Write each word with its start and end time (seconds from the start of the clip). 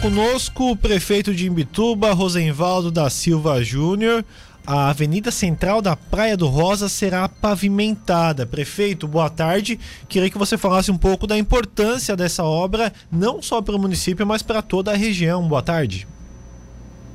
conosco 0.00 0.70
o 0.70 0.76
prefeito 0.76 1.34
de 1.34 1.46
Imbituba, 1.46 2.14
Rosenvaldo 2.14 2.90
da 2.90 3.10
Silva 3.10 3.62
Júnior. 3.62 4.24
A 4.66 4.88
avenida 4.88 5.30
central 5.30 5.82
da 5.82 5.94
Praia 5.94 6.38
do 6.38 6.46
Rosa 6.46 6.88
será 6.88 7.28
pavimentada. 7.28 8.46
Prefeito, 8.46 9.06
boa 9.06 9.28
tarde. 9.28 9.78
Queria 10.08 10.30
que 10.30 10.38
você 10.38 10.56
falasse 10.56 10.90
um 10.90 10.96
pouco 10.96 11.26
da 11.26 11.36
importância 11.36 12.16
dessa 12.16 12.42
obra, 12.42 12.90
não 13.12 13.42
só 13.42 13.60
para 13.60 13.76
o 13.76 13.78
município, 13.78 14.26
mas 14.26 14.42
para 14.42 14.62
toda 14.62 14.90
a 14.90 14.96
região. 14.96 15.46
Boa 15.46 15.62
tarde. 15.62 16.08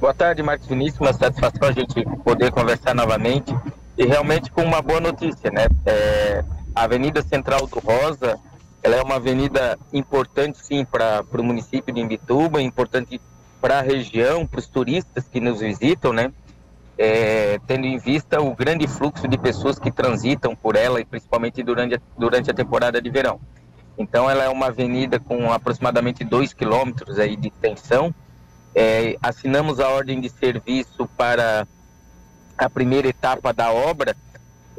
Boa 0.00 0.14
tarde, 0.14 0.40
Marcos 0.40 0.68
Vinícius. 0.68 1.00
Uma 1.00 1.12
satisfação 1.12 1.68
a 1.68 1.72
gente 1.72 2.04
poder 2.22 2.52
conversar 2.52 2.94
novamente 2.94 3.52
e 3.96 4.06
realmente 4.06 4.52
com 4.52 4.62
uma 4.62 4.80
boa 4.80 5.00
notícia, 5.00 5.50
né? 5.50 5.66
É, 5.84 6.44
a 6.76 6.84
Avenida 6.84 7.22
Central 7.22 7.66
do 7.66 7.80
Rosa 7.80 8.38
ela 8.82 8.96
é 8.96 9.02
uma 9.02 9.16
avenida 9.16 9.78
importante, 9.92 10.64
sim, 10.64 10.84
para 10.84 11.24
o 11.32 11.42
município 11.42 11.92
de 11.92 12.00
Imbituba, 12.00 12.60
importante 12.62 13.20
para 13.60 13.78
a 13.78 13.82
região, 13.82 14.46
para 14.46 14.60
os 14.60 14.66
turistas 14.66 15.26
que 15.28 15.40
nos 15.40 15.60
visitam, 15.60 16.12
né? 16.12 16.32
É, 16.96 17.60
tendo 17.66 17.86
em 17.86 17.98
vista 17.98 18.40
o 18.40 18.54
grande 18.54 18.88
fluxo 18.88 19.28
de 19.28 19.38
pessoas 19.38 19.78
que 19.78 19.90
transitam 19.90 20.54
por 20.54 20.76
ela, 20.76 21.00
e 21.00 21.04
principalmente 21.04 21.62
durante 21.62 21.96
a, 21.96 22.00
durante 22.16 22.50
a 22.50 22.54
temporada 22.54 23.00
de 23.00 23.10
verão. 23.10 23.40
Então, 23.96 24.30
ela 24.30 24.44
é 24.44 24.48
uma 24.48 24.66
avenida 24.66 25.18
com 25.18 25.52
aproximadamente 25.52 26.24
2 26.24 26.52
quilômetros 26.52 27.18
aí 27.18 27.36
de 27.36 27.48
extensão. 27.48 28.14
É, 28.74 29.16
assinamos 29.20 29.80
a 29.80 29.88
ordem 29.88 30.20
de 30.20 30.28
serviço 30.28 31.08
para 31.16 31.66
a 32.56 32.70
primeira 32.70 33.08
etapa 33.08 33.52
da 33.52 33.72
obra, 33.72 34.16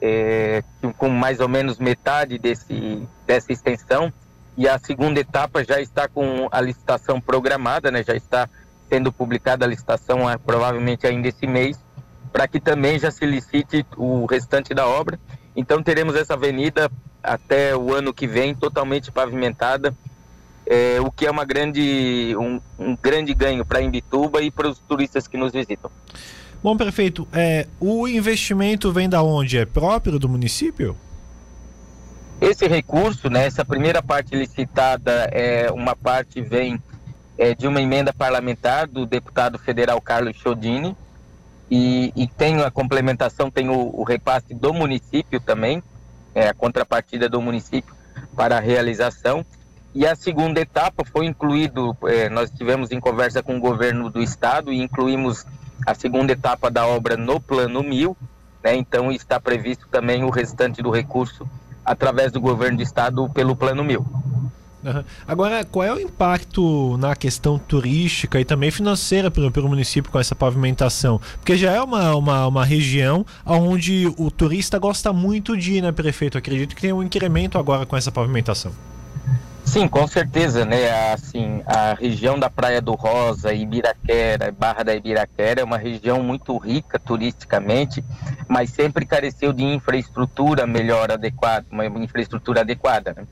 é, 0.02 0.63
com 0.98 1.09
mais 1.09 1.39
ou 1.39 1.48
menos 1.48 1.77
metade 1.77 2.38
desse, 2.38 3.07
dessa 3.26 3.52
extensão. 3.52 4.12
E 4.57 4.67
a 4.67 4.77
segunda 4.77 5.20
etapa 5.20 5.63
já 5.63 5.80
está 5.80 6.07
com 6.07 6.48
a 6.52 6.59
licitação 6.59 7.21
programada, 7.21 7.90
né? 7.90 8.04
já 8.04 8.16
está 8.16 8.49
sendo 8.90 9.12
publicada 9.12 9.66
a 9.66 9.67
licitação 9.67 10.30
é, 10.30 10.38
provavelmente 10.38 11.05
ainda 11.05 11.27
esse 11.27 11.45
mês, 11.48 11.80
para 12.34 12.48
que 12.48 12.60
também 12.60 12.99
já 12.99 13.12
se 13.12 13.26
licite 13.26 13.85
o 13.96 14.26
restante 14.26 14.73
da 14.73 14.88
obra. 14.88 15.20
Então 15.55 15.82
teremos 15.82 16.16
essa 16.16 16.34
avenida 16.34 16.91
até 17.23 17.76
o 17.76 17.93
ano 17.93 18.13
que 18.13 18.27
vem 18.27 18.55
totalmente 18.55 19.12
pavimentada, 19.12 19.93
é, 20.66 20.99
o 21.01 21.12
que 21.12 21.26
é 21.26 21.32
uma 21.32 21.45
grande, 21.45 22.35
um, 22.38 22.60
um 22.77 22.95
grande 22.95 23.34
ganho 23.34 23.66
para 23.66 23.82
Imbituba 23.82 24.41
e 24.41 24.51
para 24.51 24.68
os 24.68 24.79
turistas 24.79 25.27
que 25.27 25.38
nos 25.38 25.51
visitam. 25.51 25.91
Bom, 26.62 26.76
prefeito, 26.76 27.26
é, 27.32 27.68
o 27.79 28.05
investimento 28.05 28.91
vem 28.91 29.07
da 29.07 29.24
onde? 29.24 29.57
É 29.57 29.65
próprio 29.65 30.20
do 30.20 30.27
município? 30.27 30.96
Esse 32.41 32.68
recurso, 32.68 33.29
né, 33.29 33.46
essa 33.46 33.63
primeira 33.63 34.04
parte 34.04 34.35
licitada, 34.35 35.29
é 35.32 35.71
uma 35.71 35.96
parte 35.96 36.41
vem 36.41 36.82
é, 37.38 37.55
de 37.55 37.66
uma 37.66 37.82
emenda 37.82 38.12
parlamentar 38.12 38.88
do 38.88 39.05
deputado 39.05 39.57
federal 39.57 40.01
Carlos 40.01 40.35
Chodini 40.35 40.96
e, 41.71 42.12
e 42.13 42.27
tem 42.27 42.62
a 42.62 42.70
complementação, 42.70 43.49
tem 43.49 43.70
o, 43.70 43.98
o 43.98 44.04
repasse 44.04 44.54
do 44.54 44.73
município 44.73 45.40
também, 45.40 45.82
é, 46.35 46.49
a 46.49 46.54
contrapartida 46.54 47.29
do 47.29 47.41
município 47.41 47.96
para 48.35 48.57
a 48.57 48.60
realização. 48.60 49.46
E 49.96 50.05
a 50.05 50.13
segunda 50.13 50.60
etapa 50.60 51.05
foi 51.05 51.26
incluído, 51.26 51.96
é, 52.04 52.29
nós 52.29 52.49
tivemos 52.49 52.91
em 52.91 52.99
conversa 52.99 53.41
com 53.41 53.55
o 53.55 53.60
governo 53.62 54.10
do 54.10 54.21
estado 54.21 54.73
e 54.73 54.82
incluímos 54.82 55.46
a 55.85 55.94
segunda 55.94 56.34
etapa 56.34 56.70
da 56.70 56.85
obra 56.85 57.18
no 57.18 57.40
plano 57.40 57.84
mil, 57.84 58.16
né? 58.63 58.76
então 58.76 59.12
está 59.12 59.40
previsto 59.40 59.88
também 59.90 60.24
o 60.24 60.30
restante 60.30 60.82
do 60.82 60.90
recurso 60.90 61.48
através 61.84 62.32
do 62.32 62.40
governo 62.40 62.77
do 62.77 62.84
estado 62.84 63.30
pelo 63.30 63.55
plano 63.55 63.84
mil. 63.84 64.06
Uhum. 64.84 65.03
Agora, 65.28 65.66
qual 65.66 65.84
é 65.84 65.94
o 65.94 66.00
impacto 66.00 66.97
na 66.97 67.16
questão 67.16 67.59
turística 67.59 68.40
e 68.40 68.46
também 68.46 68.72
financeira 68.72 69.30
pelo, 69.30 69.52
pelo 69.52 69.68
município 69.68 70.09
com 70.09 70.19
essa 70.19 70.34
pavimentação? 70.34 71.19
Porque 71.35 71.57
já 71.57 71.72
é 71.72 71.81
uma, 71.81 72.16
uma, 72.16 72.47
uma 72.47 72.66
região 72.66 73.25
onde 73.46 74.07
o 74.18 74.31
turista 74.31 74.80
gosta 74.80 75.12
muito 75.12 75.57
de 75.57 75.74
ir, 75.74 75.81
né, 75.81 75.91
prefeito? 75.91 76.38
Acredito 76.38 76.75
que 76.75 76.81
tem 76.81 76.94
um 76.94 77.03
incremento 77.03 77.57
agora 77.57 77.85
com 77.85 77.97
essa 77.97 78.12
pavimentação. 78.12 78.72
Sim, 79.69 79.88
com 79.88 80.07
certeza, 80.07 80.66
né? 80.66 81.13
Assim, 81.13 81.62
a 81.68 81.94
região 81.94 82.40
da 82.40 82.50
Praia 82.50 82.81
do 82.81 82.94
Rosa, 82.96 83.53
Ibiraquera, 83.53 84.52
Barra 84.52 84.81
da 84.81 84.96
Ibiraquera 84.96 85.62
é 85.62 85.63
uma 85.63 85.78
região 85.78 86.24
muito 86.24 86.57
rica 86.57 86.97
turisticamente, 86.97 88.03
mas 88.47 88.72
sempre 88.72 89.06
careceu 89.06 89.53
de 89.53 89.63
infraestrutura 89.63 90.66
melhor 90.66 91.12
adequada, 91.12 91.68
uma 91.69 91.85
infraestrutura 91.85 92.62
adequada. 92.62 93.13
Né? 93.16 93.28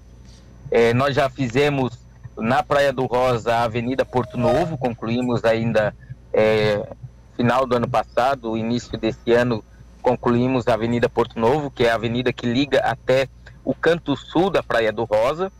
É, 0.69 0.93
nós 0.93 1.15
já 1.15 1.27
fizemos 1.27 1.97
na 2.37 2.61
Praia 2.61 2.93
do 2.93 3.07
Rosa 3.07 3.55
a 3.55 3.63
Avenida 3.63 4.05
Porto 4.05 4.37
Novo, 4.37 4.77
concluímos 4.77 5.43
ainda 5.43 5.91
é, 6.31 6.87
final 7.35 7.65
do 7.65 7.77
ano 7.77 7.87
passado, 7.87 8.55
início 8.55 8.95
desse 8.95 9.31
ano, 9.31 9.63
concluímos 10.03 10.67
a 10.67 10.75
Avenida 10.75 11.09
Porto 11.09 11.39
Novo, 11.39 11.71
que 11.71 11.83
é 11.83 11.89
a 11.89 11.95
avenida 11.95 12.31
que 12.31 12.45
liga 12.45 12.77
até 12.81 13.27
o 13.65 13.73
canto 13.73 14.15
sul 14.15 14.51
da 14.51 14.61
Praia 14.61 14.93
do 14.93 15.03
Rosa 15.03 15.51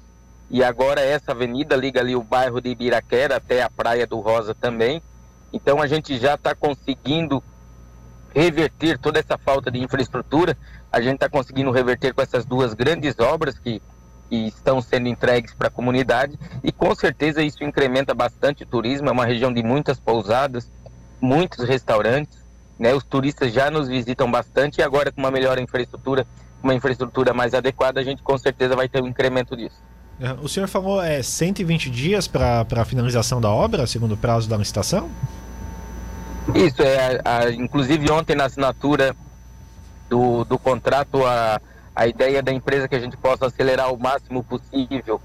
e 0.49 0.63
agora 0.63 1.01
essa 1.01 1.31
avenida 1.31 1.75
liga 1.75 1.99
ali 1.99 2.15
o 2.15 2.23
bairro 2.23 2.61
de 2.61 2.69
Ibiraquera 2.69 3.35
até 3.35 3.61
a 3.61 3.69
Praia 3.69 4.07
do 4.07 4.19
Rosa 4.19 4.55
também. 4.55 5.01
Então 5.51 5.81
a 5.81 5.87
gente 5.87 6.17
já 6.17 6.35
está 6.35 6.55
conseguindo 6.55 7.43
reverter 8.33 8.97
toda 8.97 9.19
essa 9.19 9.37
falta 9.37 9.69
de 9.69 9.79
infraestrutura. 9.79 10.57
A 10.91 11.01
gente 11.01 11.15
está 11.15 11.27
conseguindo 11.27 11.71
reverter 11.71 12.13
com 12.13 12.21
essas 12.21 12.45
duas 12.45 12.73
grandes 12.73 13.19
obras 13.19 13.59
que, 13.59 13.81
que 14.29 14.47
estão 14.47 14.81
sendo 14.81 15.09
entregues 15.09 15.53
para 15.53 15.67
a 15.67 15.71
comunidade 15.71 16.39
e 16.63 16.71
com 16.71 16.95
certeza 16.95 17.41
isso 17.41 17.63
incrementa 17.63 18.13
bastante 18.13 18.63
o 18.63 18.67
turismo. 18.67 19.09
É 19.09 19.11
uma 19.11 19.25
região 19.25 19.51
de 19.51 19.61
muitas 19.61 19.99
pousadas, 19.99 20.71
muitos 21.19 21.65
restaurantes. 21.67 22.37
Né? 22.79 22.93
Os 22.93 23.03
turistas 23.03 23.51
já 23.51 23.69
nos 23.69 23.89
visitam 23.89 24.31
bastante 24.31 24.79
e 24.79 24.83
agora 24.83 25.11
com 25.11 25.19
uma 25.19 25.31
melhor 25.31 25.59
infraestrutura, 25.59 26.25
uma 26.63 26.73
infraestrutura 26.73 27.33
mais 27.33 27.53
adequada, 27.53 27.99
a 27.99 28.03
gente 28.03 28.23
com 28.23 28.37
certeza 28.37 28.77
vai 28.77 28.87
ter 28.87 29.03
um 29.03 29.07
incremento 29.07 29.57
disso. 29.57 29.81
O 30.41 30.49
senhor 30.49 30.67
falou 30.67 31.01
é 31.01 31.21
120 31.21 31.91
dias 31.91 32.27
para 32.27 32.65
a 32.75 32.85
finalização 32.85 33.39
da 33.39 33.51
obra, 33.51 33.85
segundo 33.85 34.13
o 34.13 34.17
prazo 34.17 34.49
da 34.49 34.57
licitação? 34.57 35.09
Isso, 36.55 36.81
é, 36.81 37.21
a, 37.23 37.51
inclusive 37.51 38.09
ontem 38.11 38.35
na 38.35 38.45
assinatura 38.45 39.15
do, 40.09 40.43
do 40.43 40.57
contrato, 40.57 41.23
a, 41.23 41.61
a 41.95 42.07
ideia 42.07 42.41
da 42.41 42.51
empresa 42.51 42.85
é 42.85 42.87
que 42.87 42.95
a 42.95 42.99
gente 42.99 43.15
possa 43.15 43.45
acelerar 43.45 43.93
o 43.93 43.99
máximo 43.99 44.43
possível 44.43 45.21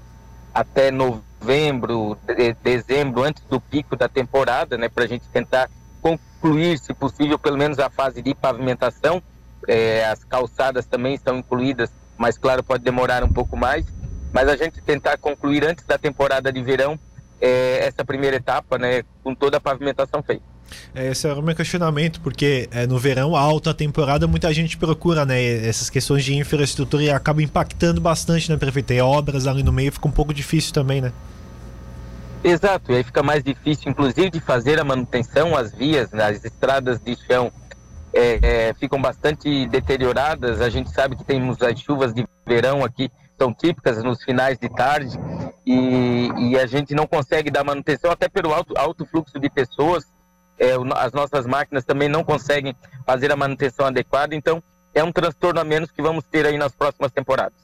até 0.53 0.91
novembro, 0.91 2.15
de, 2.27 2.53
dezembro, 2.61 3.23
antes 3.23 3.43
do 3.49 3.59
pico 3.59 3.95
da 3.95 4.07
temporada, 4.07 4.77
né, 4.77 4.89
para 4.89 5.05
a 5.05 5.07
gente 5.07 5.27
tentar 5.29 5.71
concluir, 6.01 6.77
se 6.77 6.93
possível, 6.93 7.39
pelo 7.39 7.57
menos 7.57 7.79
a 7.79 7.89
fase 7.89 8.21
de 8.21 8.35
pavimentação. 8.35 9.23
É, 9.65 10.05
as 10.05 10.23
calçadas 10.25 10.85
também 10.85 11.15
estão 11.15 11.37
incluídas, 11.37 11.89
mas 12.17 12.37
claro, 12.37 12.61
pode 12.61 12.83
demorar 12.83 13.23
um 13.23 13.31
pouco 13.31 13.55
mais 13.55 13.85
mas 14.33 14.49
a 14.49 14.57
gente 14.57 14.81
tentar 14.81 15.17
concluir 15.17 15.63
antes 15.63 15.85
da 15.85 15.97
temporada 15.97 16.51
de 16.51 16.61
verão 16.61 16.99
é, 17.39 17.85
essa 17.85 18.03
primeira 18.03 18.37
etapa, 18.37 18.77
né, 18.77 19.03
com 19.23 19.35
toda 19.35 19.57
a 19.57 19.61
pavimentação 19.61 20.23
feita. 20.23 20.41
É, 20.95 21.11
esse 21.11 21.27
era 21.27 21.39
o 21.39 21.43
meu 21.43 21.55
questionamento, 21.55 22.19
porque 22.21 22.67
é, 22.71 22.87
no 22.87 22.97
verão, 22.97 23.35
alta 23.35 23.73
temporada, 23.73 24.27
muita 24.27 24.51
gente 24.51 24.75
procura 24.75 25.23
né, 25.23 25.67
essas 25.67 25.89
questões 25.89 26.23
de 26.23 26.35
infraestrutura 26.35 27.03
e 27.03 27.11
acaba 27.11 27.43
impactando 27.43 28.01
bastante, 28.01 28.49
né, 28.49 28.57
prefeito? 28.57 28.91
E 28.91 29.01
obras 29.01 29.45
ali 29.45 29.61
no 29.61 29.71
meio 29.71 29.91
fica 29.91 30.07
um 30.07 30.11
pouco 30.11 30.33
difícil 30.33 30.73
também, 30.73 30.99
né? 30.99 31.11
Exato, 32.43 32.91
e 32.91 32.95
aí 32.95 33.03
fica 33.03 33.21
mais 33.21 33.43
difícil, 33.43 33.91
inclusive, 33.91 34.31
de 34.31 34.39
fazer 34.39 34.79
a 34.79 34.83
manutenção, 34.83 35.55
as 35.55 35.71
vias, 35.73 36.11
né, 36.11 36.25
as 36.25 36.43
estradas 36.43 36.99
de 36.99 37.15
chão 37.27 37.51
é, 38.13 38.39
é, 38.69 38.73
ficam 38.73 39.01
bastante 39.01 39.67
deterioradas. 39.67 40.59
A 40.59 40.69
gente 40.69 40.89
sabe 40.91 41.15
que 41.15 41.23
temos 41.23 41.61
as 41.61 41.79
chuvas 41.79 42.13
de 42.13 42.25
verão 42.45 42.83
aqui 42.83 43.09
são 43.37 43.53
típicas 43.53 44.03
nos 44.03 44.23
finais 44.23 44.57
de 44.57 44.69
tarde 44.69 45.17
e, 45.65 46.29
e 46.37 46.57
a 46.57 46.65
gente 46.65 46.93
não 46.93 47.07
consegue 47.07 47.49
dar 47.49 47.63
manutenção 47.63 48.11
até 48.11 48.29
pelo 48.29 48.53
alto, 48.53 48.73
alto 48.77 49.05
fluxo 49.05 49.39
de 49.39 49.49
pessoas. 49.49 50.05
É, 50.57 50.73
as 50.97 51.11
nossas 51.11 51.45
máquinas 51.45 51.83
também 51.83 52.07
não 52.07 52.23
conseguem 52.23 52.75
fazer 53.05 53.31
a 53.31 53.35
manutenção 53.35 53.87
adequada, 53.87 54.35
então 54.35 54.61
é 54.93 55.03
um 55.03 55.11
transtorno 55.11 55.59
a 55.59 55.63
menos 55.63 55.91
que 55.91 56.01
vamos 56.01 56.23
ter 56.25 56.45
aí 56.45 56.57
nas 56.57 56.73
próximas 56.73 57.11
temporadas. 57.11 57.63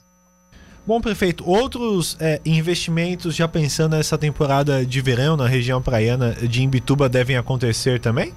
Bom, 0.88 1.00
prefeito, 1.00 1.48
outros 1.48 2.18
é, 2.20 2.42
investimentos 2.44 3.36
já 3.36 3.48
pensando 3.48 3.96
nessa 3.96 4.18
temporada 4.18 4.84
de 4.84 5.02
verão 5.02 5.38
na 5.38 5.48
região 5.48 5.82
praiana 5.82 6.32
de 6.34 6.64
Imbituba 6.64 7.08
devem 7.08 7.38
acontecer 7.38 8.00
também? 8.00 8.34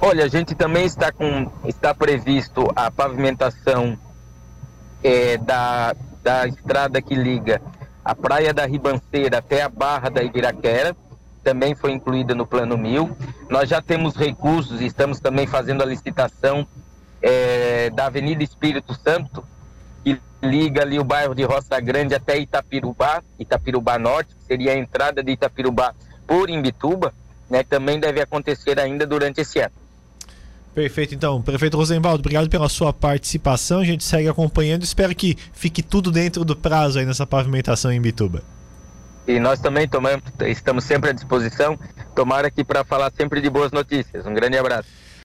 Olha, 0.00 0.24
a 0.24 0.28
gente 0.28 0.54
também 0.54 0.84
está 0.84 1.10
com 1.10 1.50
está 1.64 1.94
previsto 1.94 2.70
a 2.76 2.90
pavimentação 2.90 3.98
é, 5.02 5.36
da, 5.38 5.94
da 6.22 6.46
estrada 6.46 7.00
que 7.00 7.14
liga 7.14 7.60
a 8.04 8.14
Praia 8.14 8.54
da 8.54 8.64
Ribanceira 8.66 9.38
até 9.38 9.62
a 9.62 9.68
Barra 9.68 10.08
da 10.08 10.22
Ibiraquera, 10.22 10.96
também 11.42 11.74
foi 11.74 11.92
incluída 11.92 12.34
no 12.34 12.46
Plano 12.46 12.78
Mil. 12.78 13.16
Nós 13.50 13.68
já 13.68 13.82
temos 13.82 14.14
recursos 14.16 14.80
estamos 14.80 15.20
também 15.20 15.46
fazendo 15.46 15.82
a 15.82 15.86
licitação 15.86 16.66
é, 17.20 17.90
da 17.90 18.06
Avenida 18.06 18.42
Espírito 18.42 18.94
Santo, 18.94 19.44
que 20.04 20.20
liga 20.42 20.82
ali 20.82 20.98
o 20.98 21.04
bairro 21.04 21.34
de 21.34 21.42
Roça 21.42 21.80
Grande 21.80 22.14
até 22.14 22.38
Itapirubá, 22.38 23.22
Itapirubá 23.38 23.98
Norte, 23.98 24.34
que 24.34 24.44
seria 24.44 24.72
a 24.72 24.76
entrada 24.76 25.22
de 25.22 25.32
Itapirubá 25.32 25.92
por 26.26 26.50
Imbituba, 26.50 27.12
né, 27.48 27.62
também 27.62 27.98
deve 27.98 28.20
acontecer 28.20 28.78
ainda 28.80 29.06
durante 29.06 29.40
esse 29.40 29.60
ano. 29.60 29.74
Perfeito, 30.76 31.14
então. 31.14 31.40
Prefeito 31.40 31.74
Rosenvaldo, 31.74 32.20
obrigado 32.20 32.50
pela 32.50 32.68
sua 32.68 32.92
participação. 32.92 33.80
A 33.80 33.84
gente 33.84 34.04
segue 34.04 34.28
acompanhando. 34.28 34.82
Espero 34.82 35.14
que 35.14 35.34
fique 35.50 35.82
tudo 35.82 36.12
dentro 36.12 36.44
do 36.44 36.54
prazo 36.54 36.98
aí 36.98 37.06
nessa 37.06 37.26
pavimentação 37.26 37.90
em 37.90 37.98
Bituba. 37.98 38.42
E 39.26 39.40
nós 39.40 39.58
também 39.58 39.88
tomamos, 39.88 40.22
estamos 40.42 40.84
sempre 40.84 41.08
à 41.08 41.12
disposição. 41.14 41.78
Tomara 42.14 42.48
aqui 42.48 42.62
para 42.62 42.84
falar 42.84 43.10
sempre 43.16 43.40
de 43.40 43.48
boas 43.48 43.72
notícias. 43.72 44.26
Um 44.26 44.34
grande 44.34 44.58
abraço. 44.58 44.86